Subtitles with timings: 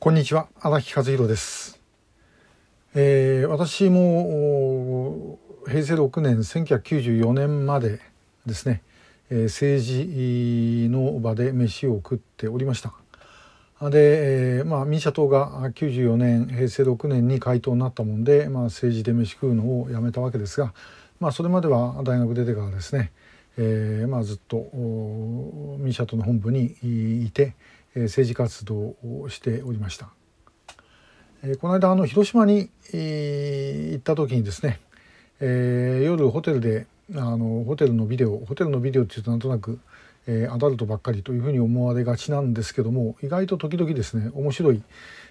[0.00, 1.80] こんにちは荒木和弘です、
[2.94, 7.98] えー私も平成6年1994年まで
[8.46, 8.84] ですね、
[9.28, 13.90] えー政治の場で飯を食っておりました。
[13.90, 20.74] で、えーまあ、民社党が94年平成6年に回答になったもんで、まあ、政治で飯食うのをやめたわけですが、
[21.18, 23.10] まあ、それまでは大学出てからですね、
[23.56, 24.70] えーまあ、ずっと
[25.80, 26.76] 民社党の本部に
[27.26, 27.56] いて、
[28.04, 30.08] 政治活動をしておりました。
[31.60, 34.80] この間あの広島に、行った時にですね、
[35.40, 39.78] え夜ホテルであのホテルのビデオホテルのビデオっていうとなんとなく、
[40.26, 44.82] えアダルトばっかりというふうに思われがちなんですけども意外と時々ですね面白い、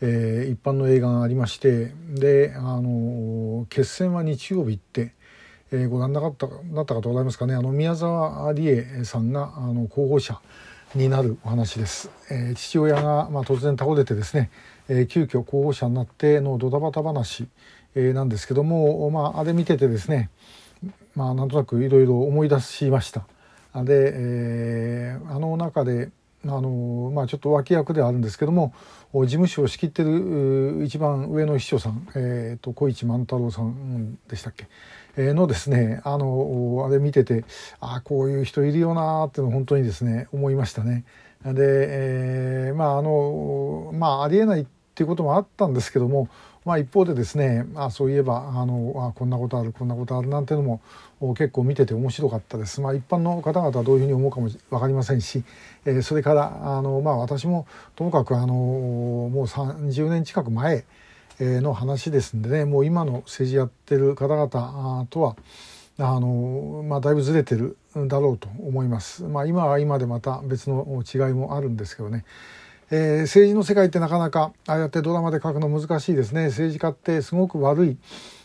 [0.00, 5.12] えー一般の映画がありましてであの決戦は日曜日って、
[5.72, 10.40] えーご覧なったなった方ございますかねあの宮沢りえさんがあの候補者
[10.94, 14.50] になるお話です、えー父親が、まあ、突然倒れてですね、
[14.88, 17.46] えー急遽候補者になってのドタバタ話、
[17.94, 20.30] えーなんですけども、まあ、あれ見ててですね
[21.14, 23.26] まあなんとなくいろいろ思い出しました。
[23.74, 26.10] で、えーあの中で
[26.46, 28.72] あのまあちょっと脇役ではあるんですけども
[29.12, 34.68] 事務所を仕切ってる一番上の秘書さん、えー、と小市万太郎さんでしたっけ、
[35.16, 37.44] えーのですねあのあれ見てて
[37.80, 41.04] ああこういう人いるよなーっての本当にですね思いましたね。
[41.44, 44.66] で、えーまああのまあありえない
[44.98, 46.28] っていうこともあったんですけども、
[46.64, 50.80] まあ、一方でですねあそういえばあのあこんなことあるこんなことあるなんてのも
[51.36, 52.80] 結構見てて面白かったです。
[52.80, 55.44] まあ、一般の方々はどういうふうに思うかも分かりませんし、
[55.84, 60.84] えーそれからあの、まあ、私もともかくあのもう30年近く前
[61.38, 65.36] えーの話ですんでねもう今の政治やってる方々とは
[65.96, 69.22] あの、まあ、だいぶずれてるだろうと思います。
[69.22, 72.24] まあ、今は今でまた別の違いもあるんですけどね。
[72.90, 77.96] えー政治の世界ってなかなかああやってドラマで書くの難しいですね政治家ってすごく悪い、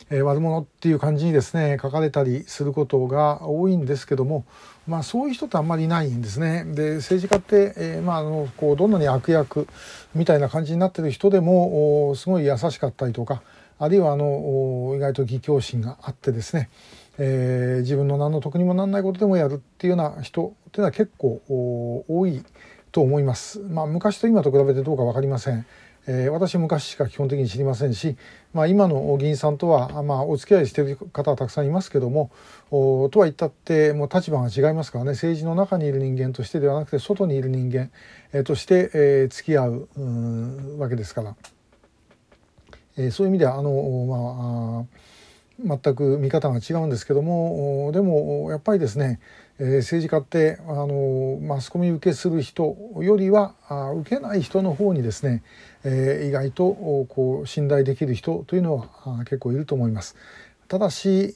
[0.09, 4.45] えー悪者っていう感じにですね書かれたりすることが多いんですけども、
[4.88, 6.66] まあ、そういう人ってあんまりいないんですね。
[6.66, 9.68] で政治家って、えーまあ、あのこうどんなに悪役
[10.13, 13.41] みたいな感じになってる人でもすごい優しかったりとか
[13.79, 16.69] あるいはあの意外と義教心があってですね
[17.18, 22.44] えー自分の何の得にもなんないことでもやるっていうような人っていうのは結構多い
[22.94, 23.59] と思います。
[23.59, 25.66] まあ、昔と今と比べてどうか分かりません。
[26.06, 28.18] えー私昔しか基本的に知りませんし、
[28.54, 32.30] まあ、今の議員さんとは、まあ、お付き合いしている方はたくさんいますけども
[32.70, 37.90] とは言ったってもう立場が違いますからね政治の中にいる人間としてではなくて外にいる人間、
[38.34, 41.36] えーとして、えー付き合ううわけですから、
[42.98, 44.86] えーそういう意味ではあの
[45.64, 49.22] まあ全く見方が違うんですけどもでもやっぱりですね、
[49.59, 55.44] えー政治家ってあのマスコミ受けする人よりはあ受けない人の方にですね、
[55.84, 56.74] えー意外と
[57.09, 60.16] こう信頼できる人というのはあ結構いると思います。
[60.68, 61.36] ただし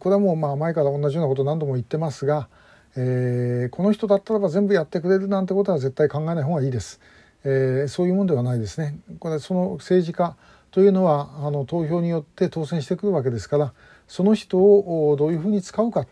[0.00, 2.48] これはもうまあ前から同じようなこと何度も言ってますが、
[2.96, 7.00] えーこの人だったらば全部やってくれるなんてことは絶対考えない方がいいです。
[7.44, 8.98] えーそういうもんではないですね。
[9.18, 10.36] これその政治家
[10.70, 13.72] というのはあの投票によって当選してくるわけですから
[14.08, 16.04] その人をどういうふうに使うか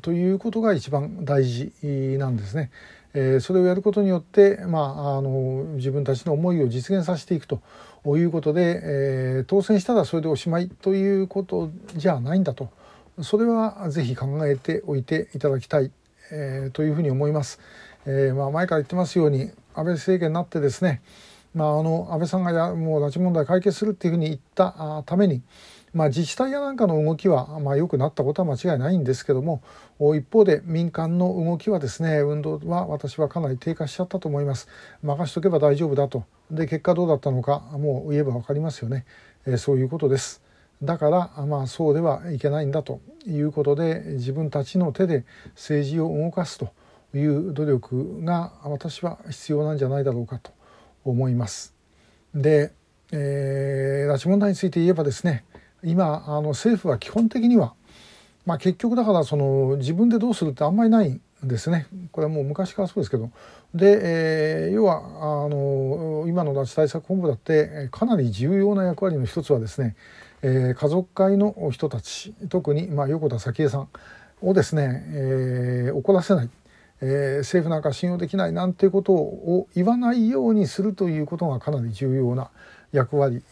[0.00, 1.72] ということが一番大事
[2.18, 2.70] なんですね。
[3.14, 7.60] えそれをやることによって、まあ、あの自分たちの思いを実現させていくと
[8.16, 12.70] いうことで、えー当選したらそれでおしまいということじゃないんだと
[13.20, 15.90] それはぜひ考えておいていただきたい、
[16.30, 17.60] えーというふうに思います。
[18.06, 21.02] えーまあ、前から言ってますように安倍政権になってですね
[21.54, 25.42] まあ、あの安倍さんがやもう拉致問題解決するっていうふうに言ったために、
[25.92, 29.62] まあ、自治体やなんかの動きは、まあ、良くなったことは間違いないんですけども
[29.98, 34.68] 一方で民間の動きはですね運動は私はかなり低下しちゃったと思います。
[35.02, 36.24] 任しとけば大丈夫だと。
[36.50, 39.04] で結果どうだったのかもう言えば分かりますよね、
[39.46, 40.42] えーそういうことです。
[40.82, 45.24] だからまあそうではいけないんだということで自分たちの手で
[45.54, 46.72] 政治を動かすと
[47.14, 50.50] いう努力が私は必要なんじゃないだろうかと。
[51.04, 51.74] 思います。
[52.34, 52.72] で、
[53.12, 55.44] えー拉致問題について言えばですね
[55.82, 57.74] 今あの政府は基本的には、
[58.46, 61.86] まあ、結局だからその自分でどうするってあんまりないんですね。
[62.12, 63.30] これはもう昔からそうですけど。
[63.74, 64.98] で、えー要は
[65.44, 69.96] あの今の拉致対策本部だってかなり重要な役割の一つはですね、
[70.42, 73.88] えー家族会の人たち特に、まあ、横田早紀江さん
[74.40, 76.50] をですね、えー怒らせない。
[77.02, 82.50] えー政府なんか信用できないなんていうことを言わないようにするということがかなり重要な
[82.92, 83.42] 役割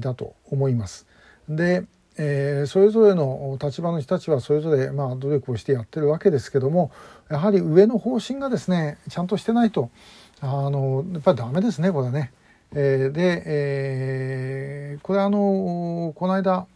[0.00, 1.06] だと思います。
[1.48, 1.84] で、
[2.18, 6.92] えーそれぞれの立場の人たちはそれぞれまあ努力をしてやってるわけですけども
[7.30, 9.90] やはり上の方針がですねちゃんとしてないと
[10.40, 12.32] あのやっぱりダメですねこれはね。
[12.74, 16.66] えー、で、えー、これあのこの間、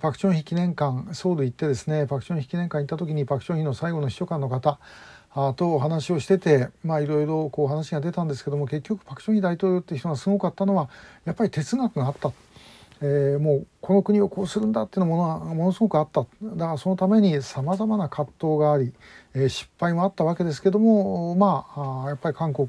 [0.00, 4.78] パク・チョンヒ記念館ソウル行ってですねパク・チョンヒ記念館行った時にパク・チョンヒの最後の秘書官の方
[5.56, 10.90] とお話をしててまあいろいろこう話が出たんですけども結局パク・チョンヒ大統領っていう人がすごかったのは
[11.24, 12.32] やっぱり哲学があった。
[13.04, 18.92] えー、もうこの国をこうするんだっていうのものはものすごくあっただからそのためにさまざまな葛藤があり、
[19.34, 21.66] えー、失敗もあったわけですけどもま
[22.04, 22.68] あやっぱり韓国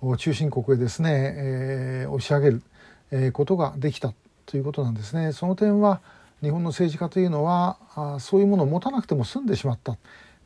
[0.00, 2.62] を中心国へですね、えー、押し上げる、
[3.10, 4.14] えことができた
[4.46, 5.32] ということなんですね。
[5.32, 6.00] その点は
[6.40, 9.98] 日本の政治家というのはあそういうものを持たなくても済んでしまった。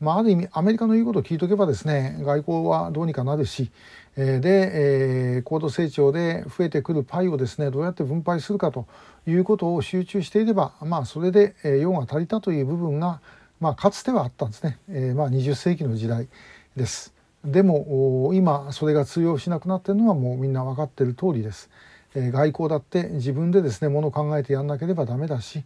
[0.03, 3.71] まあ、ある意味アメリカの言うことを聞いとけばですね外交はどうにかなるし、
[4.17, 8.85] えー、で、えー、高度成長で増えてくるパイをですねどうやって分配するかと
[9.25, 13.21] いうことを集中していれば、まあ、それで、えー、用が足りたという部分が、
[13.61, 16.27] まあ、かつてはあったんですね、えーまあ、20世紀の時代
[16.75, 17.13] です。
[17.45, 21.69] でも今それが通用しなくなっているのはもうみんな分かっている通りです。
[22.15, 25.63] え外交だって自分でですねものを考えてやんなければダメだし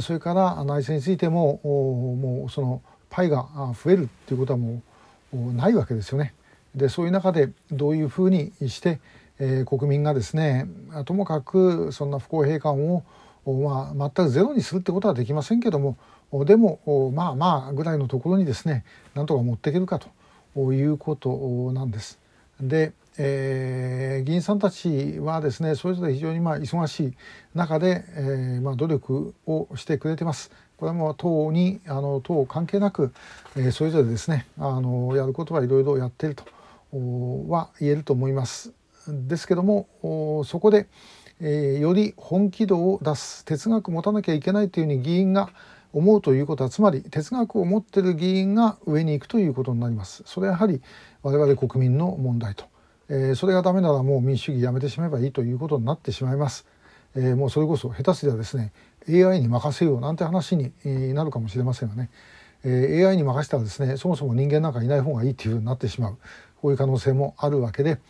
[0.00, 3.46] それから内政についてももうそのパイが
[3.84, 4.82] 増えるっていうことはも
[5.32, 6.34] うないわけですよね。
[6.74, 9.00] でそういう中でどういうふうにして、
[9.38, 10.68] えー、国民がですね
[11.06, 13.02] ともかくそんな不公平感を、
[13.46, 15.96] まあ、全くゼロにするってことはできませんけども
[16.44, 19.98] でもまあまあぐらいのところにですねなんとか持っていけるか
[20.54, 22.18] ということなんです。
[22.60, 27.12] でえー、議員さんたちはですねそれぞれ非常にまあ忙しい
[27.54, 30.50] 中で、えー、まあ努力をしてくれてます。
[30.76, 33.12] これも党にあの党関係なく、
[33.56, 36.44] えー、それぞれですねあのやることはいろいろやっていると
[37.48, 38.72] は言えると思います。
[39.08, 40.88] ですけどもそこで、
[41.40, 45.50] えー、より本気度を出す哲学を持たなきゃいけないというふうに議員が
[45.92, 50.22] 思うということはつまり哲学を持っている議員が上に行くということになります。
[50.26, 50.82] それはやはり
[51.22, 52.64] 我々国民の問題と。
[53.08, 56.66] えー、それがダメならもう民主主義やめてしまえばいいということになってしまいます。
[57.16, 58.72] えー、もうそれこそ下手すりゃですね
[59.08, 60.72] AI に任せようなんて話に
[61.14, 62.10] なるかもしれませんがね、
[62.64, 66.18] えー、AI に任せたらですねそもそも人間なんかいない方がいいっていうふうになってしまう。
[66.60, 68.00] こういう可能性もあるわけで、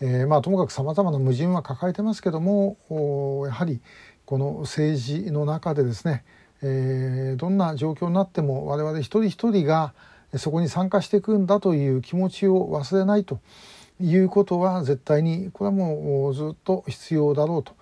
[0.00, 2.76] えー、まあともかくさまざまな矛盾は抱えてますけども
[3.46, 3.80] やはり
[4.26, 6.24] この政治の中でですね、
[6.62, 9.94] えー、どんな状況になっても我々一人一人が
[10.36, 13.40] そこに参加していくんだという気持ちを忘れないと。
[14.00, 17.74] いうことは絶対にこれはもうずっと必要だろうと。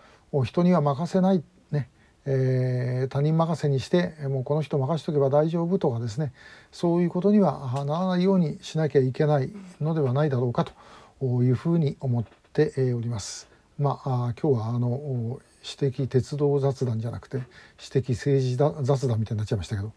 [0.45, 1.89] 人には任せないね、
[2.25, 6.33] えー、他人任せにしてもうこの人任せとけば大丈夫とかですね
[6.73, 13.49] そういうことにはならないようにしなきゃいけないのではないだろうかというふうに思っております。
[13.79, 17.43] まあ、今日はあの私的鉄道雑談じゃなくて
[17.79, 19.93] 私的政治だ雑談みたいになっちゃいましたけど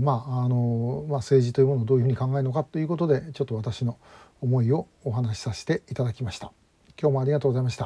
[0.00, 3.98] まああのまあ、政治というものをどういうふうに考えるのかということでちょっと私の
[4.40, 6.52] 思いをお話しさせていただきました。
[7.00, 7.84] 今日もありがとうございました。